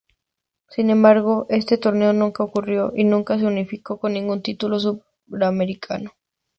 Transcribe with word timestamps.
Sin 0.67 0.89
embargo, 0.89 1.45
este 1.51 1.77
torneo 1.77 2.11
nunca 2.11 2.43
ocurrió 2.43 2.91
y 2.95 3.03
nunca 3.03 3.37
se 3.37 3.45
unificó 3.45 3.99
con 3.99 4.13
ningún 4.13 4.41
título 4.41 4.77
suramericano. 4.79 6.13